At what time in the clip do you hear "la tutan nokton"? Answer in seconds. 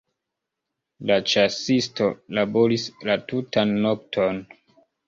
3.11-4.43